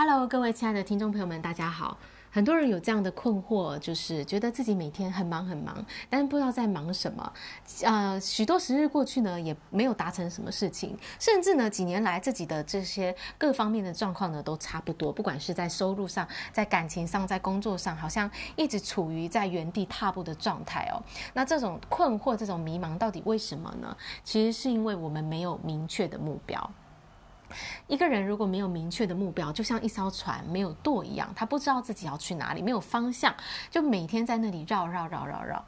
[0.00, 1.98] Hello，各位亲爱的听众朋友们，大家好。
[2.30, 7.32] 很多人有这样的困惑，就是觉得自己每天很忙很忙，但是不知道在忙什么。
[7.82, 15.12] 呃，许多时日过去呢，也没有达成什么事情，甚至呢，几年来自己的这些各方面的状况呢，都差不多。
[15.12, 21.02] 不管是在收入上、在感情上、在工作上，好像一直处于在原地踏步的状态哦。
[21.34, 23.96] 那这种困惑、这种迷茫，到底为什么呢？
[24.22, 26.70] 其实是因为我们没有明确的目标。
[27.88, 33.34] 一个人如果没有明确的目标，就像一艘船没有舵一样，他不知道自己要去哪里，没有方向，
[33.70, 35.64] 就每天在那里绕绕绕绕绕。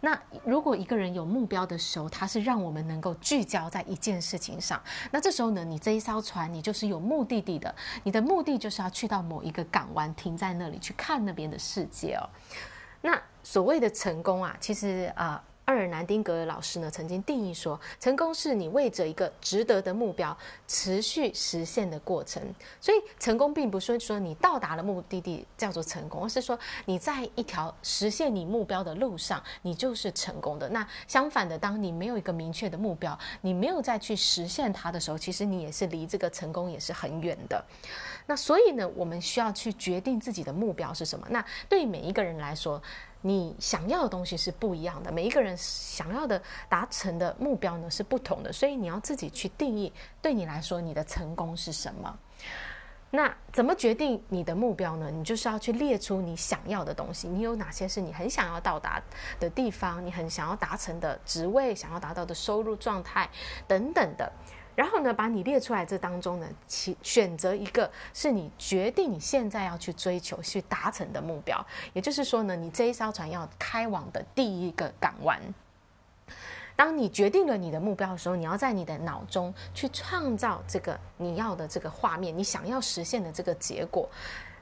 [0.00, 4.80] 那如果一个人有目标的时候，他是让我们能够聚焦在一件事情上。
[5.10, 12.22] 那这时候呢，你这一艘船，你就是有目的地的，你的目的就是要去到某一个港湾，停在那里去看那边的世界哦。
[13.00, 15.42] 那所谓的成功啊，其实啊。
[15.66, 20.36] 阿尔南丁格老师呢，曾经定义说，成功是你为着一个值得的目标
[20.68, 22.40] 持续实现的过程。
[22.80, 30.68] 所以，成功并不是说你到达了目的地叫做成功，而是说你在一条实现你目标的路上，你就是成功的。
[30.68, 37.64] 那相反的，当你没有一个明确的目标，你没有再去实现它的时候，其实你也是离这个成功也是很远的。
[38.28, 41.26] 那所以呢，我们需要去决定自己的目标是什么。
[41.28, 42.80] 那对每一个人来说，
[43.26, 52.18] 你想要的东西是不一样的，每一个人想要的达成的目标呢是不同的，所以你要自己去定义，对你来说你的成功是什么？
[53.10, 55.10] 那怎么决定你的目标呢？
[55.10, 59.02] 你就是要去列出你想要的东西，你有哪些是你很想要到达
[59.40, 63.28] 的地方，你很想要达成的职位，想要达到的收入状态
[63.66, 64.30] 等等的。
[64.76, 71.66] 然后呢，把你列出来这当中呢，其选择一个是你决定你现在要去追求、去达成的目标。
[71.94, 75.40] 也就是说呢，你这一艘船要开往的第一个港湾。
[76.76, 84.06] 当你决定了你的目标的时候，你要在你的脑中去创造这个你要的这个画面，你想要实现的这个结果。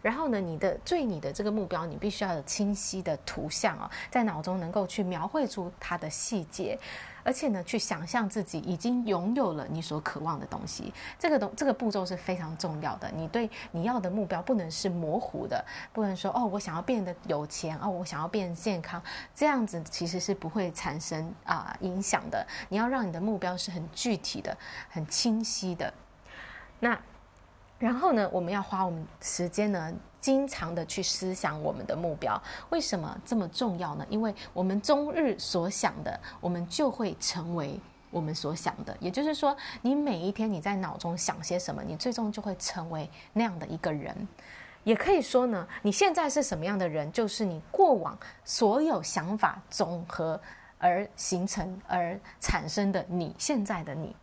[0.04, 6.78] 然后呢，你的对你的这个目标，你必须要有清晰的图像哦，在脑中能够去描绘出它的细节。
[7.26, 13.10] 而且呢，去想象自己已经拥有了你所渴望的东西，这个东这个步骤是非常重要的。
[13.16, 19.02] 你对你要的目标不能是模糊的，不能说哦，我想要变得有钱哦，我想要变健康，
[19.34, 22.46] 这样子其实是不会产生啊、影响的。
[22.68, 24.54] 你要让你的目标是很具体的、
[24.90, 25.94] 很清晰的。
[26.80, 27.00] 那
[27.78, 29.92] 然后呢，我们要花我们时间呢。
[30.24, 34.06] 经常的去思想我们的目标，为什么这么重要呢？
[34.08, 37.78] 因为我们终日所想的，我们就会成为
[38.10, 38.96] 我们所想的。
[39.00, 44.26] 也就是说，你每一天你在脑中想些什么，你最终就会成为那样的一个人。
[44.82, 50.40] 也可以说呢，你现在是什么样的人，就是你过往所有想法总和
[50.78, 54.16] 而形成而产生的你现在的你。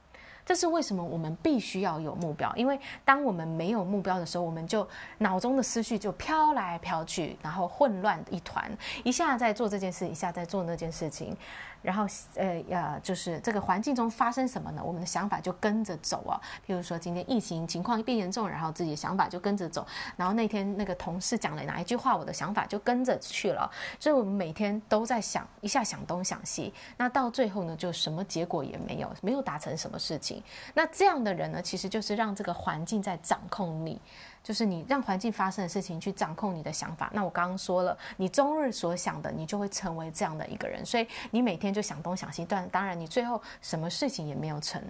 [0.52, 2.54] 这是为什么我们必须要有目标？
[2.58, 4.86] 因为当我们没有目标的时候，我们就
[5.20, 8.70] 脑中的思绪就飘来飘去，然后混乱一团，
[9.06, 11.34] 一下在做这件事，一下在做那件事情。
[11.82, 14.84] 然后，呃，呃，就是这个环境中发生什么呢？
[14.86, 16.40] 我们的想法就跟着走啊。
[16.68, 19.84] 譬如说，今天疫情情况变严重，然后自己的想法就跟着走。
[20.16, 23.68] 然后那天那个同事讲了哪一句话，我的想法就跟着去了。
[24.00, 30.41] 所以我们每天都在想，一下想东想西，那到最后呢，就什么结果也没有，没有达成什么事情
[30.74, 34.02] 那这样的人呢，其实就是让这个环境在掌控你。
[34.44, 37.12] 就是你让环境发生的事情去掌控你的想法。
[37.14, 40.84] 那我刚刚说了，你终日所想的，你就会成为这样的一个人。
[40.84, 44.82] 所以你每天就想东想西，但当然你最后什么事情也没有成。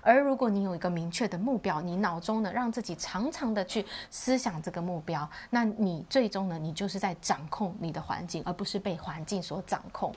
[0.00, 10.12] 而如果你有一个明确的目标，你脑中呢，让自己常常的去思想这个目标，那你最终呢，你就是在掌控你的环境，而不是被环境所掌控。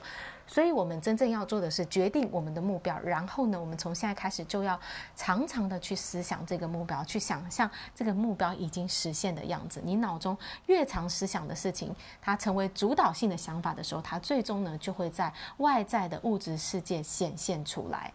[0.52, 4.78] 所以，我们真正要做的是决定我们的目标，然后呢，我们从现在开始就要
[5.16, 9.80] 常常的去思想这个目标，去想象这个目标已经实现的样子。
[9.82, 10.36] 你脑中
[10.66, 18.12] 越常思想的事情，它成为主导性的想法的时候，它最终呢，就会在外在的物质世界显现出来。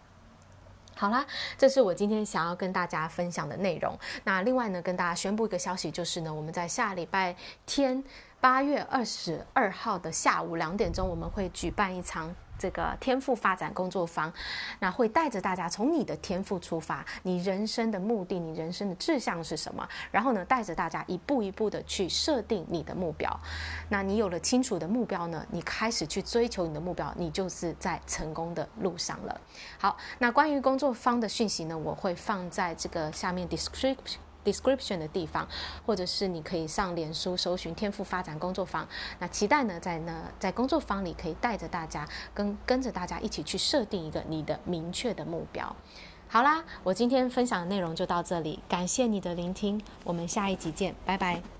[0.95, 1.25] 好啦，
[1.57, 3.97] 这是我今天想要跟大家分享的内容。
[4.23, 7.35] 那另外呢，跟大家宣布一个消息，就是呢，我们在下礼拜
[7.65, 8.03] 天
[8.39, 12.33] 八月二十二号的下午两点钟，我们会举办一场。
[12.59, 14.33] 这个天赋发展工作坊，
[14.79, 19.87] 那会带着大家从你的天赋出发，你人生的目的，你人生的志向是什么？
[20.09, 23.31] 然后呢，带着大家一步一步的去设定你的目标。
[23.89, 29.39] 那你有了清楚的目标呢，你开始去追求你的目标，你就是在成功的路上了。
[29.77, 34.17] 好，那关于工作坊的讯息呢，我会放在这个下面 description。
[34.43, 35.47] Description 的地方，
[35.85, 38.87] 或者是你可以上脸书搜寻“天赋发展工作坊”。
[39.19, 45.75] 那期待呢，在呢在工作坊里可以带着大家跟跟着大家一起去设定一个你的明确的目标。
[46.29, 51.56] 好啦，我今天分享的内容就到这里，感谢你的聆听，我们下一集见，拜拜。